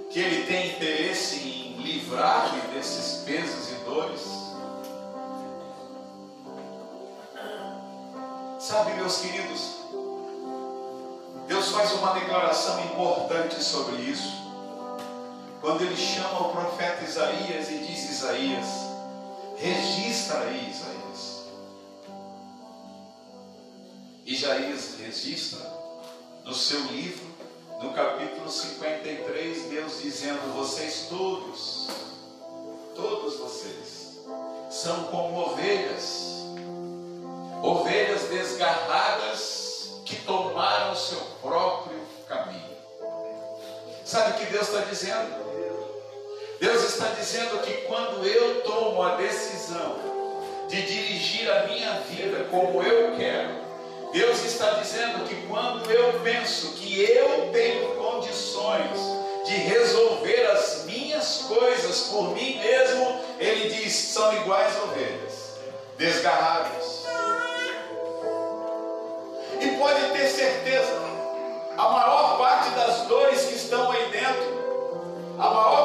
que 0.10 0.20
ele 0.20 0.46
tem 0.46 0.70
interesse 0.72 1.36
em 1.38 1.82
livrar-me 1.82 2.62
desses 2.74 3.24
pesos 3.24 3.69
e 3.90 3.96
dores? 3.96 4.22
Sabe, 8.60 8.94
meus 8.94 9.18
queridos, 9.18 9.78
Deus 11.48 11.70
faz 11.70 11.94
uma 11.94 12.14
declaração 12.14 12.84
importante 12.86 13.64
sobre 13.64 13.96
isso. 13.98 14.38
Quando 15.62 15.82
ele 15.82 15.98
chama 15.98 16.48
o 16.48 16.52
profeta 16.52 17.04
Isaías 17.04 17.70
e 17.70 17.80
diz: 17.80 18.10
Isaías, 18.10 18.68
registra 19.58 20.42
aí, 20.42 20.70
Isaías. 20.70 21.40
Isaías 24.26 24.96
registra 25.00 25.60
no 26.46 26.54
seu 26.54 26.82
livro 26.86 27.28
no 27.82 27.94
capítulo 27.94 28.50
53, 28.50 29.70
Deus 29.70 30.02
dizendo: 30.02 30.54
Vocês 30.56 31.08
todos, 31.10 31.88
todos 33.02 33.38
vocês, 33.38 34.20
são 34.70 35.06
como 35.06 35.40
ovelhas, 35.40 36.44
ovelhas 37.64 38.24
desgarradas 38.24 40.02
que 40.06 40.18
tomaram 40.18 40.96
seu 40.96 41.20
próprio 41.42 42.00
caminho. 42.28 42.78
Sabe 44.04 44.32
o 44.32 44.34
que 44.46 44.52
Deus 44.52 44.68
está 44.68 44.82
dizendo? 44.82 45.50
Deus 46.60 46.84
está 46.84 47.08
dizendo 47.10 47.62
que 47.62 47.74
quando 47.84 48.26
eu 48.26 48.62
tomo 48.64 49.02
a 49.02 49.16
decisão 49.16 49.96
de 50.68 50.82
dirigir 50.82 51.50
a 51.50 51.68
minha 51.68 51.94
vida 52.02 52.46
como 52.52 52.84
eu 52.84 53.16
quero, 53.16 53.70
Deus 54.12 54.44
está 54.44 54.72
dizendo 54.72 55.28
que 55.28 55.36
quando 55.48 55.90
eu 55.92 56.20
penso 56.22 56.74
que 56.74 57.02
eu 57.02 57.50
tenho 57.54 57.96
condições 57.96 59.00
de 59.46 59.54
resolver 59.54 60.48
as 60.52 60.86
minhas 60.86 61.09
desgarradas. 66.00 67.06
E 69.60 69.68
pode 69.78 70.02
ter 70.14 70.28
certeza, 70.30 70.98
a 71.78 71.90
maior 71.90 72.38
parte 72.38 72.70
das 72.70 73.02
dores 73.02 73.42
que 73.44 73.56
estão 73.56 73.92
aí 73.92 74.10
dentro, 74.10 75.36
a 75.38 75.50
maior 75.50 75.79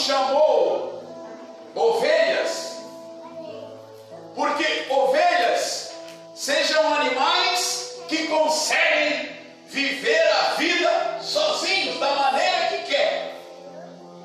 chamou 0.00 1.02
ovelhas, 1.74 2.78
porque 4.34 4.86
ovelhas 4.90 5.92
sejam 6.34 6.94
animais 6.94 8.00
que 8.08 8.26
conseguem 8.28 9.30
viver 9.66 10.26
a 10.32 10.54
vida 10.54 11.18
sozinhos, 11.20 12.00
da 12.00 12.10
maneira 12.12 12.68
que 12.68 12.90
quer. 12.90 13.36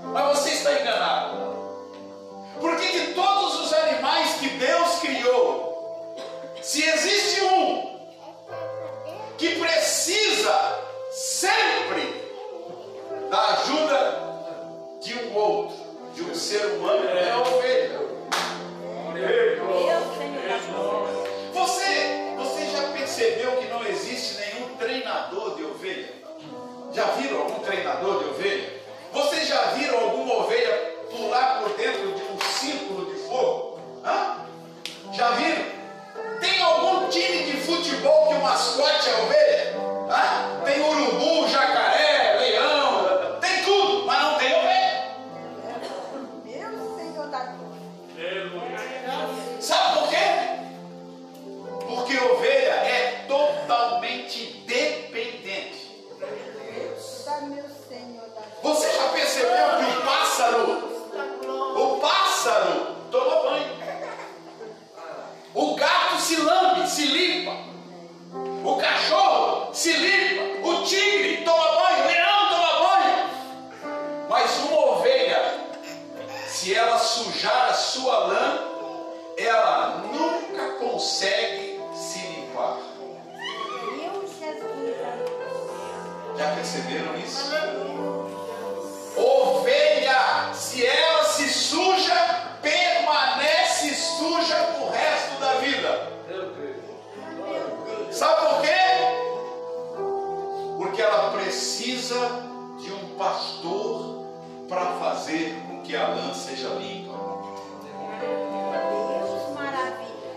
Mas 0.01 0.39
você 0.39 0.49
está 0.51 0.73
enganado. 0.73 1.45
Porque 2.59 2.87
de 2.87 3.13
todos 3.13 3.59
os 3.59 3.73
animais 3.73 4.35
que 4.35 4.47
Deus 4.49 4.99
criou, 4.99 6.55
se 6.61 6.83
existe 6.83 7.43
um 7.43 7.99
que 9.37 9.59
precisa 9.59 10.79
sempre 11.11 12.31
da 13.29 13.41
ajuda 13.53 14.34
de 15.05 15.13
um 15.19 15.35
outro, 15.35 15.77
de 16.15 16.23
um 16.23 16.33
ser 16.33 16.65
humano, 16.65 17.07
é 17.07 17.29
a 17.29 17.39
ovelha. 17.39 17.99
Você, 21.53 22.33
você 22.35 22.65
já 22.71 22.87
percebeu 22.91 23.51
que 23.57 23.67
não 23.67 23.85
existe 23.85 24.41
nenhum 24.41 24.75
treinador 24.77 25.55
de 25.55 25.63
ovelha? 25.63 26.09
Já 26.91 27.05
viram 27.11 27.41
algum 27.41 27.59
treinador 27.59 28.23
de 28.23 28.29
ovelha? 28.31 28.73
Vocês 29.13 29.47
já 29.47 29.61
viram 29.73 29.99
alguma 29.99 30.43
ovelha 30.43 30.74
a 105.95 106.07
lã 106.07 106.33
seja 106.33 106.69
limpa. 106.69 107.13
Maravilha. 109.53 110.35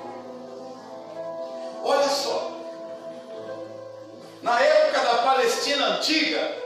Olha 1.82 2.08
só. 2.08 2.52
Na 4.42 4.60
época 4.60 5.00
da 5.00 5.18
Palestina 5.22 5.86
antiga, 5.96 6.57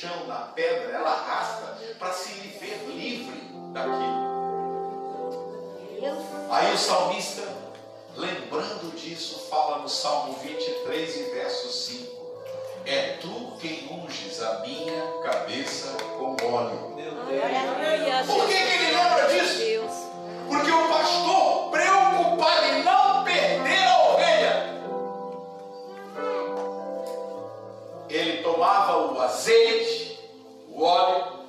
chão, 0.00 0.26
na 0.26 0.36
pedra, 0.54 0.96
ela 0.96 1.10
arrasta 1.10 1.78
para 1.98 2.12
se 2.12 2.32
viver 2.32 2.86
livre 2.88 3.38
daquilo. 3.72 4.30
Aí 6.50 6.72
o 6.72 6.78
salmista, 6.78 7.42
lembrando 8.16 8.96
disso, 8.96 9.46
fala 9.50 9.78
no 9.80 9.88
Salmo 9.90 10.38
23 10.42 11.32
verso 11.34 11.68
5. 11.68 12.20
É 12.86 13.18
tu 13.20 13.58
quem 13.60 13.90
unges 13.92 14.40
a 14.40 14.60
minha 14.60 15.20
cabeça 15.22 15.92
com 16.16 16.34
óleo. 16.46 16.96
Por 18.26 18.46
que, 18.48 18.54
que 18.54 18.72
ele 18.72 18.96
lembra 18.96 19.28
disso? 19.28 20.10
Porque 20.48 20.70
o 20.70 20.88
pastor 20.88 21.49
azeite, 29.30 30.18
o 30.68 30.82
óleo, 30.82 31.40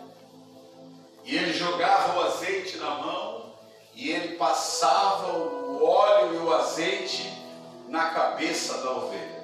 e 1.25 1.35
ele 1.35 1.53
jogava 1.53 2.19
o 2.19 2.23
azeite 2.23 2.77
na 2.77 2.91
mão, 2.91 3.53
e 3.95 4.11
ele 4.11 4.35
passava 4.35 5.33
o 5.37 5.83
óleo 5.83 6.35
e 6.35 6.37
o 6.37 6.53
azeite 6.53 7.31
na 7.87 8.09
cabeça 8.09 8.77
da 8.77 8.91
ovelha. 8.91 9.41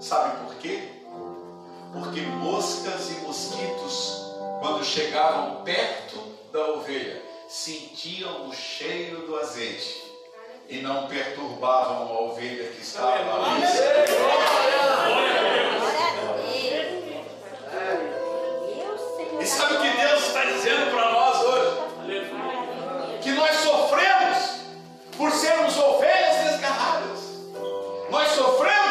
Sabe 0.00 0.44
por 0.44 0.54
quê? 0.56 0.88
Porque 1.92 2.20
moscas 2.20 3.10
e 3.10 3.14
mosquitos, 3.20 4.34
quando 4.60 4.84
chegavam 4.84 5.62
perto 5.62 6.18
da 6.52 6.72
ovelha, 6.72 7.22
sentiam 7.48 8.48
o 8.48 8.54
cheiro 8.54 9.26
do 9.26 9.36
azeite 9.38 10.04
e 10.68 10.78
não 10.78 11.06
perturbavam 11.06 12.08
a 12.08 12.20
ovelha 12.22 12.70
que 12.70 12.82
estava 12.82 13.44
ali. 13.44 13.62
E 19.46 19.48
sabe 19.48 19.76
o 19.76 19.80
que 19.80 19.90
Deus 19.90 20.26
está 20.26 20.44
dizendo 20.44 20.90
para 20.90 21.12
nós 21.12 21.40
hoje? 21.44 21.76
Que 23.22 23.30
nós 23.30 23.54
sofremos 23.58 24.38
por 25.16 25.30
sermos 25.30 25.78
ovelhas 25.78 26.50
desgarradas. 26.50 27.20
Nós 28.10 28.26
sofremos 28.32 28.85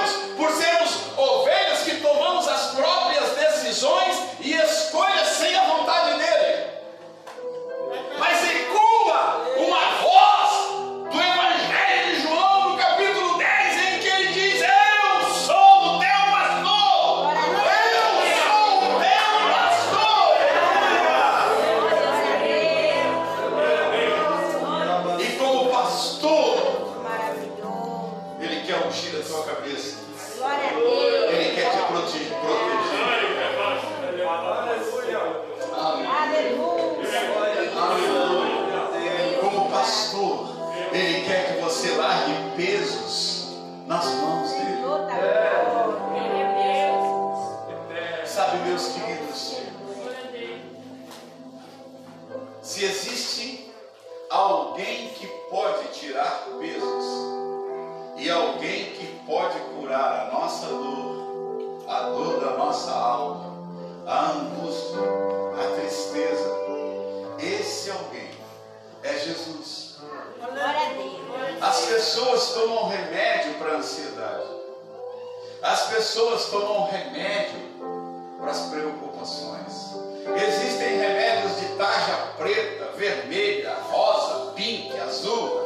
preocupações. 78.98 79.96
Existem 80.36 80.98
remédios 80.98 81.60
de 81.60 81.68
tarja 81.78 82.16
preta, 82.38 82.92
vermelha, 82.98 83.76
rosa, 83.76 84.52
pink, 84.54 84.98
azul, 85.00 85.65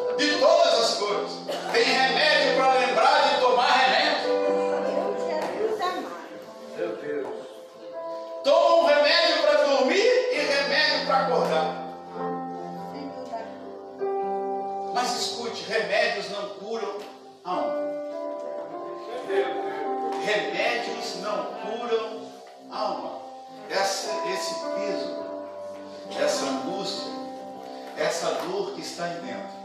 está 29.00 29.06
aí 29.06 29.22
dentro. 29.22 29.60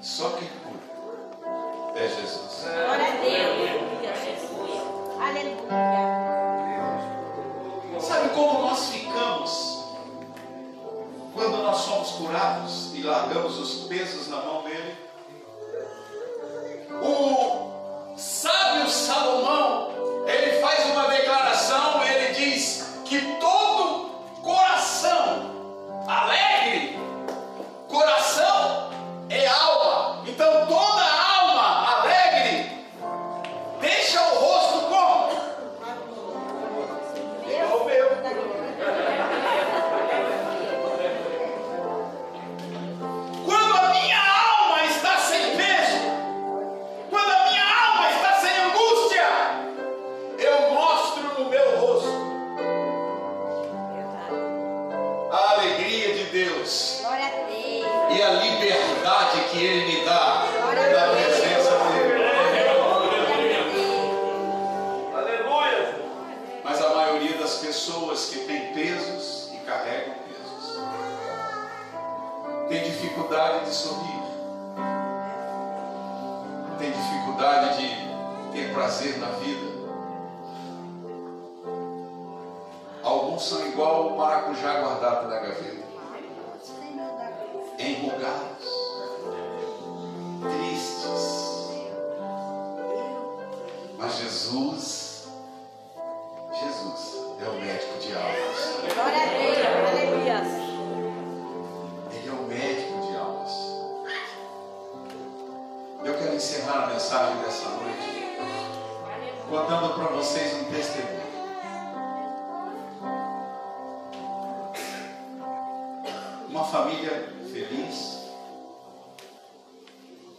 Só 0.00 0.30
quem 0.30 0.48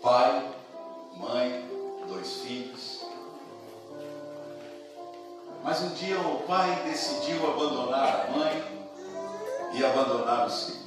pai, 0.10 0.44
mãe, 1.18 1.70
dois 2.08 2.38
filhos. 2.38 3.06
Mas 5.64 5.82
um 5.82 5.90
dia 5.90 6.20
o 6.20 6.40
pai 6.48 6.82
decidiu 6.86 7.48
abandonar 7.48 8.26
a 8.26 8.32
mãe 8.32 8.64
e 9.74 9.86
abandonar 9.86 10.48
os 10.48 10.64
filhos 10.64 10.80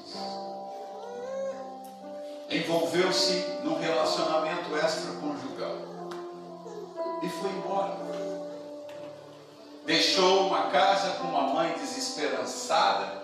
envolveu-se 2.50 3.60
num 3.64 3.78
relacionamento 3.78 4.76
extraconjugal 4.76 5.76
e 7.22 7.28
foi 7.28 7.50
embora. 7.50 7.96
Deixou 9.86 10.48
uma 10.48 10.64
casa 10.64 11.12
com 11.12 11.28
uma 11.28 11.54
mãe 11.54 11.72
desesperançada, 11.78 13.22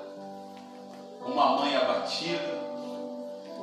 uma 1.21 1.59
mãe 1.59 1.77
abatida, 1.77 2.58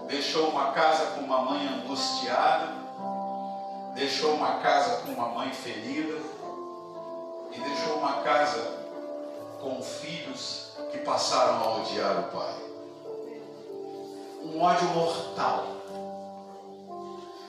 deixou 0.07 0.49
uma 0.49 0.71
casa 0.71 1.07
com 1.11 1.21
uma 1.21 1.41
mãe 1.41 1.67
angustiada, 1.67 2.73
deixou 3.93 4.33
uma 4.33 4.59
casa 4.59 5.01
com 5.01 5.11
uma 5.11 5.29
mãe 5.29 5.51
ferida 5.51 6.19
e 7.51 7.59
deixou 7.59 7.97
uma 7.97 8.21
casa 8.21 8.85
com 9.61 9.81
filhos 9.81 10.73
que 10.91 10.99
passaram 10.99 11.63
a 11.63 11.75
odiar 11.77 12.19
o 12.19 12.23
pai 12.31 12.65
um 14.45 14.61
ódio 14.61 14.87
mortal. 14.89 15.65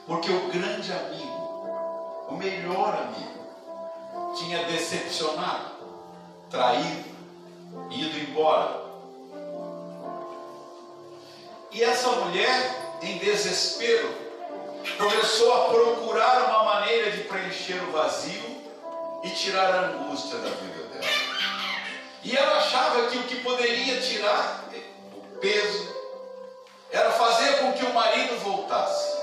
Porque 0.05 0.31
o 0.31 0.47
grande 0.49 0.91
amigo, 0.91 2.27
o 2.29 2.35
melhor 2.35 2.93
amigo, 2.95 4.33
tinha 4.35 4.63
decepcionado, 4.63 5.71
traído, 6.49 7.09
ido 7.91 8.19
embora. 8.19 8.86
E 11.77 11.83
essa 11.83 12.09
mulher, 12.09 12.75
em 13.03 13.19
desespero, 13.19 14.11
começou 14.97 15.53
a 15.53 15.69
procurar 15.69 16.49
uma 16.49 16.63
maneira 16.63 17.11
de 17.11 17.19
preencher 17.25 17.75
o 17.83 17.91
vazio 17.91 18.63
e 19.23 19.29
tirar 19.29 19.75
a 19.75 19.81
angústia 19.89 20.39
da 20.39 20.49
vida 20.49 20.87
dela. 20.87 21.13
E 22.23 22.35
ela 22.35 22.57
achava 22.57 23.05
que 23.05 23.19
o 23.19 23.23
que 23.25 23.41
poderia 23.41 24.01
tirar 24.01 24.65
o 25.13 25.37
peso, 25.37 25.95
era 26.91 27.11
fazer 27.11 27.59
com 27.59 27.73
que 27.73 27.85
o 27.85 27.93
marido 27.93 28.39
voltasse. 28.39 29.15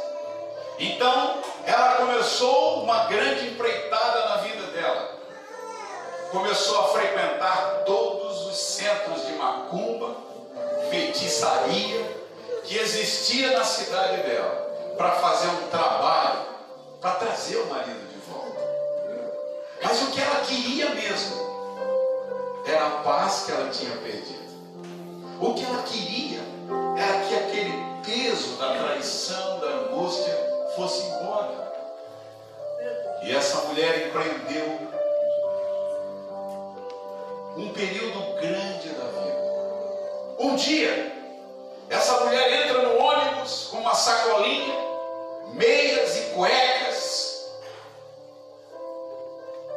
Então, 0.79 1.43
ela 1.67 1.97
começou 1.97 2.85
uma 2.85 3.07
grande 3.07 3.49
empreitada 3.49 4.29
na 4.29 4.37
vida 4.37 4.63
dela. 4.69 5.19
Começou 6.31 6.83
a 6.83 6.89
frequentar 6.91 7.83
todos 7.85 8.47
os 8.47 8.57
centros 8.57 9.27
de 9.27 9.33
macumba, 9.33 10.15
feitiçaria 10.89 12.24
que 12.65 12.79
existia 12.79 13.57
na 13.57 13.65
cidade 13.65 14.23
dela, 14.23 14.95
para 14.97 15.13
fazer 15.13 15.49
um 15.49 15.69
trabalho 15.69 16.55
para 17.05 17.17
trazer 17.17 17.59
o 17.59 17.67
marido 17.67 18.09
de 18.09 18.19
volta. 18.31 18.61
Mas 19.83 20.01
o 20.01 20.11
que 20.11 20.21
ela 20.23 20.41
queria 20.41 20.89
mesmo 20.95 21.37
era 22.67 22.87
a 22.87 22.91
paz 23.03 23.43
que 23.45 23.53
ela 23.53 23.69
tinha 23.69 23.95
perdido. 23.99 24.55
O 25.39 25.53
que 25.53 25.65
ela 25.65 25.83
queria 25.83 26.41
era 26.97 27.27
que 27.27 27.35
aquele 27.35 27.75
peso 28.07 28.57
da 28.57 28.75
traição, 28.79 29.61
da 29.61 29.67
angústia 29.67 30.35
fosse 30.75 31.05
embora. 31.09 31.75
E 33.23 33.37
essa 33.37 33.59
mulher 33.69 34.09
empreendeu 34.09 34.79
um 37.59 37.69
período 37.75 38.41
grande 38.41 38.89
da 38.89 39.05
vida. 39.05 40.37
Um 40.39 40.57
dia, 40.57 41.14
essa 41.91 42.25
mulher 42.25 42.65
entra 42.65 42.83
no 42.83 42.99
ônibus 42.99 43.69
com 43.71 43.79
uma 43.79 43.95
sacolinha, 43.95 44.75
meias 45.53 46.17
e 46.17 46.21
cuecas. 46.35 47.25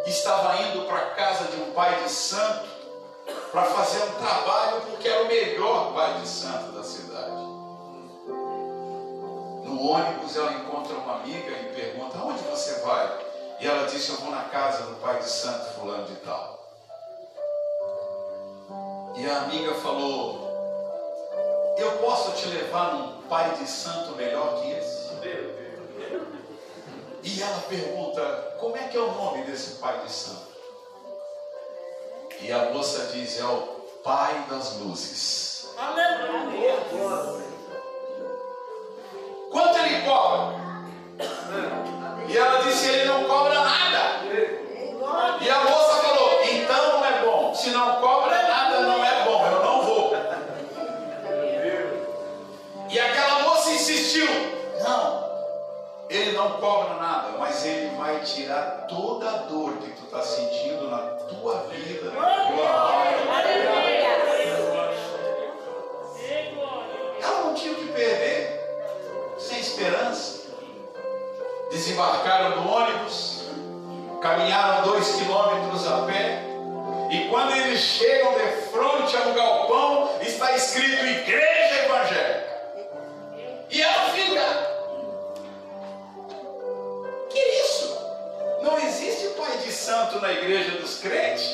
Estava 0.05 0.61
indo 0.61 0.85
para 0.87 0.97
a 0.97 1.09
casa 1.11 1.45
de 1.45 1.61
um 1.61 1.71
pai 1.73 2.03
de 2.03 2.09
santo 2.09 2.67
para 3.51 3.63
fazer 3.63 4.03
um 4.03 4.11
trabalho 4.13 4.81
porque 4.89 5.07
era 5.07 5.23
o 5.23 5.27
melhor 5.27 5.93
pai 5.93 6.21
de 6.21 6.27
santo 6.27 6.71
da 6.71 6.83
cidade. 6.83 7.47
No 9.65 9.81
ônibus 9.81 10.35
ela 10.37 10.53
encontra 10.53 10.95
uma 10.95 11.15
amiga 11.15 11.51
e 11.51 11.73
pergunta: 11.75 12.17
Onde 12.19 12.41
você 12.43 12.79
vai? 12.81 13.19
E 13.59 13.67
ela 13.67 13.85
disse: 13.85 14.11
Eu 14.11 14.17
vou 14.17 14.31
na 14.31 14.43
casa 14.43 14.83
do 14.83 14.95
pai 15.01 15.19
de 15.19 15.29
santo 15.29 15.73
fulano 15.73 16.05
de 16.05 16.15
tal. 16.17 16.57
E 19.15 19.29
a 19.29 19.41
amiga 19.41 19.73
falou: 19.75 20.46
Eu 21.77 21.91
posso 21.99 22.31
te 22.31 22.47
levar 22.47 22.93
num 22.93 23.21
pai 23.27 23.55
de 23.55 23.67
santo 23.67 24.15
melhor 24.15 24.61
que 24.61 24.71
esse? 24.71 25.07
E 27.23 27.41
ela 27.41 27.61
pergunta: 27.69 28.55
Como 28.59 28.75
é 28.75 28.87
que 28.87 28.97
é 28.97 28.99
o 28.99 29.11
nome 29.11 29.43
desse 29.43 29.75
pai 29.75 29.99
de 30.03 30.11
santo? 30.11 30.47
E 32.41 32.51
a 32.51 32.71
moça 32.71 33.11
diz: 33.13 33.39
É 33.39 33.45
o 33.45 33.61
pai 34.03 34.45
das 34.49 34.77
luzes. 34.77 35.69
Quanto 39.51 39.77
ele 39.79 40.05
cobra? 40.05 40.56
Não. 54.25 55.27
Ele 56.09 56.31
não 56.31 56.51
cobra 56.53 56.95
nada, 56.95 57.37
mas 57.37 57.65
ele 57.65 57.95
vai 57.97 58.21
tirar 58.21 58.87
toda 58.87 59.29
a 59.29 59.37
dor 59.39 59.73
que 59.73 59.91
tu 59.91 60.05
está 60.05 60.21
sentindo 60.21 60.89
na 60.89 60.97
tua 60.97 61.63
vida. 61.69 62.13
Ela 67.21 67.43
não 67.43 67.53
tinha 67.53 67.73
o 67.73 67.75
que 67.75 67.87
perder, 67.91 69.35
sem 69.37 69.59
esperança. 69.59 70.47
Desembarcaram 71.69 72.61
do 72.61 72.69
ônibus, 72.69 73.49
caminharam 74.21 74.83
dois 74.89 75.15
quilômetros 75.15 75.85
a 75.85 76.05
pé, 76.05 76.43
e 77.11 77.27
quando 77.29 77.51
eles 77.51 77.79
chegam 77.79 78.31
de 78.33 78.47
frente 78.71 79.17
a 79.17 79.27
um 79.27 79.33
galpão, 79.33 80.09
está 80.21 80.53
escrito 80.53 81.05
Igreja 81.05 81.83
Evangélica. 81.85 82.46
Santo 89.87 90.19
na 90.19 90.33
igreja 90.33 90.71
dos 90.71 90.97
crentes? 90.99 91.49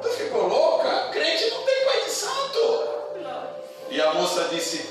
Tu 0.00 0.08
ficou 0.08 0.48
louca? 0.48 1.10
Crente 1.12 1.50
não 1.50 1.62
tem 1.62 1.84
pai 1.84 2.04
de 2.04 2.10
santo. 2.10 2.88
E 3.90 4.00
a 4.00 4.14
moça 4.14 4.44
disse: 4.44 4.90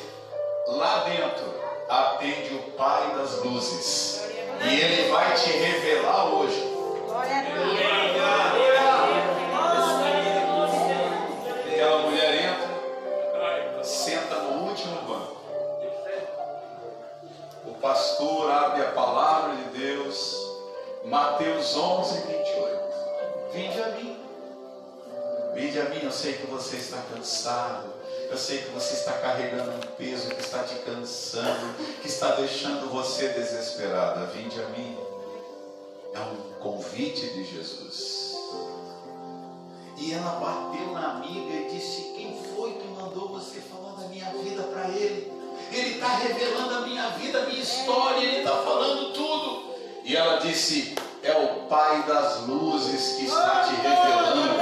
lá 0.67 0.99
dentro 1.05 1.51
atende 1.89 2.53
o 2.53 2.71
Pai 2.73 3.15
das 3.15 3.43
luzes. 3.43 4.21
E 4.63 4.81
ele 4.81 5.09
vai 5.09 5.33
te 5.33 5.49
revelar 5.49 6.25
hoje. 6.27 6.61
Deus. 10.21 10.73
Aquela 11.73 11.97
mulher 12.01 12.33
entra, 12.35 13.83
senta 13.83 14.35
no 14.35 14.69
último 14.69 15.01
banco. 15.01 15.37
O 17.65 17.73
pastor 17.81 18.51
abre 18.51 18.83
a 18.83 18.91
palavra 18.91 19.55
de 19.55 19.79
Deus, 19.79 20.35
Mateus 21.03 21.75
11, 21.75 22.27
28. 22.27 22.38
Vinde 25.59 25.77
a 25.77 25.89
mim, 25.89 25.99
eu 26.03 26.11
sei 26.11 26.33
que 26.33 26.47
você 26.47 26.77
está 26.77 27.01
cansado. 27.13 27.93
Eu 28.31 28.37
sei 28.37 28.59
que 28.59 28.69
você 28.69 28.93
está 28.93 29.11
carregando 29.13 29.71
um 29.71 29.95
peso 29.97 30.29
que 30.29 30.39
está 30.39 30.63
te 30.63 30.75
cansando, 30.75 31.73
que 32.01 32.07
está 32.07 32.35
deixando 32.35 32.89
você 32.89 33.27
desesperada. 33.27 34.27
Vinde 34.27 34.57
a 34.61 34.69
mim. 34.69 34.97
É 36.13 36.19
um 36.19 36.53
convite 36.61 37.27
de 37.33 37.43
Jesus. 37.43 38.35
E 39.97 40.13
ela 40.13 40.39
bateu 40.39 40.93
na 40.93 41.15
amiga 41.15 41.53
e 41.53 41.69
disse: 41.73 42.13
Quem 42.15 42.41
foi 42.55 42.73
que 42.75 42.87
mandou 42.87 43.27
você 43.27 43.59
falar 43.59 44.01
da 44.01 44.07
minha 44.07 44.31
vida 44.31 44.63
para 44.63 44.87
ele? 44.87 45.29
Ele 45.73 45.95
está 45.95 46.07
revelando 46.19 46.75
a 46.75 46.81
minha 46.81 47.09
vida, 47.09 47.43
a 47.43 47.45
minha 47.47 47.61
história, 47.61 48.23
ele 48.23 48.37
está 48.37 48.55
falando 48.63 49.11
tudo. 49.11 49.75
E 50.05 50.15
ela 50.15 50.37
disse: 50.37 50.95
É 51.21 51.33
o 51.33 51.67
Pai 51.67 52.03
das 52.03 52.47
luzes 52.47 53.17
que 53.17 53.25
está 53.25 53.63
te 53.63 53.75
revelando. 53.75 54.59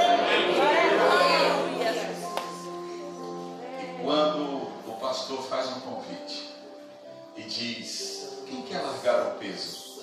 E 3.80 4.02
quando 4.02 4.68
o 4.86 4.98
pastor 5.00 5.42
faz 5.44 5.68
um 5.68 5.80
convite 5.80 6.54
e 7.36 7.42
diz: 7.42 8.42
Quem 8.46 8.62
quer 8.62 8.82
largar 8.82 9.28
o 9.28 9.38
peso? 9.38 10.02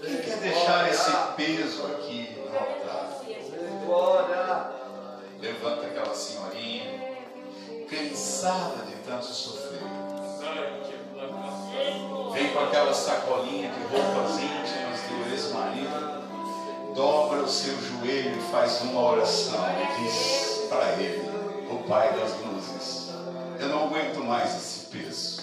Quem 0.00 0.16
quer 0.18 0.36
deixar 0.36 0.90
esse 0.90 1.10
peso 1.36 1.86
aqui 1.86 2.36
no 2.36 3.94
altar? 3.94 4.74
Levanta 5.40 5.86
aquela 5.86 6.14
senhorinha, 6.14 7.18
cansada 7.88 8.84
de 8.84 8.96
tanto 9.06 9.26
sofrer. 9.26 9.80
Vem 12.32 12.52
com 12.52 12.60
aquela 12.60 12.92
sacolinha 12.92 13.70
de 13.70 13.82
roupas 13.84 14.38
do 15.14 15.30
ex-marido, 15.30 16.94
dobra 16.94 17.42
o 17.42 17.48
seu 17.48 17.74
joelho 17.80 18.36
e 18.36 18.50
faz 18.50 18.80
uma 18.82 19.00
oração 19.00 19.60
e 19.80 20.02
diz 20.02 20.66
para 20.68 20.92
ele, 21.00 21.28
o 21.70 21.88
Pai 21.88 22.12
das 22.12 22.32
luzes: 22.40 23.10
Eu 23.60 23.68
não 23.68 23.86
aguento 23.86 24.24
mais 24.24 24.54
esse 24.54 24.86
peso. 24.86 25.42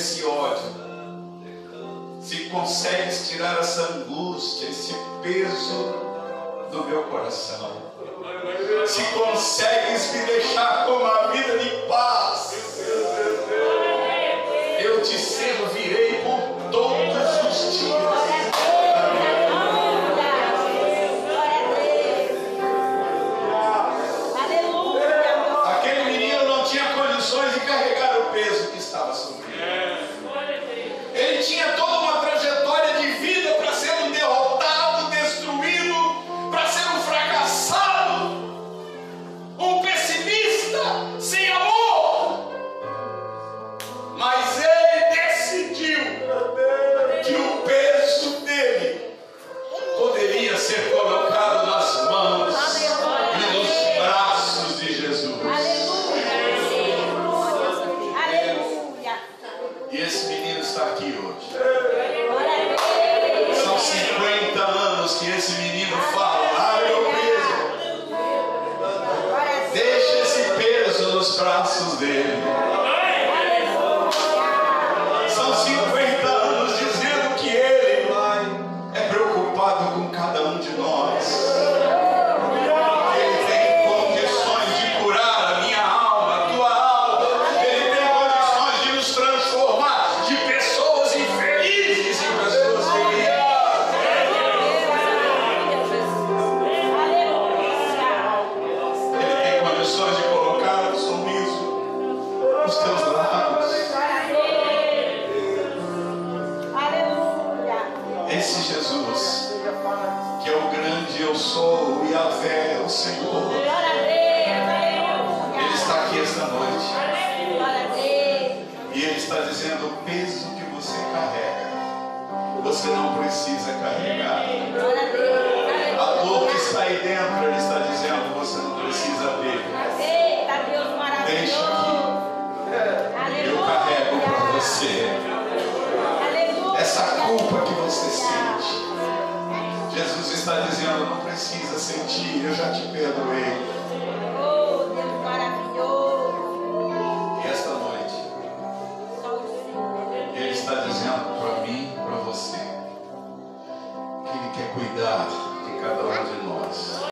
Esse 0.00 0.24
ódio, 0.24 0.80
se 2.22 2.46
consegues 2.46 3.28
tirar 3.28 3.60
essa 3.60 3.82
angústia, 3.82 4.68
esse 4.70 4.94
peso 5.22 5.94
do 6.72 6.84
meu 6.84 7.02
coração, 7.04 7.70
se 8.86 9.02
consegues 9.12 10.12
me 10.14 10.24
deixar 10.24 10.86
com 10.86 10.92
uma 10.92 11.28
vida 11.32 11.58
de 11.58 11.70
paz, 11.86 12.54
eu 14.78 15.02
te 15.02 15.18
servirei 15.18 16.22
por 16.22 16.70
todos 16.70 17.68
os 17.68 17.78
dias. 17.78 18.29